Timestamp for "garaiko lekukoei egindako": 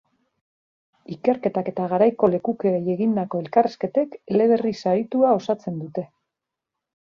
1.91-3.43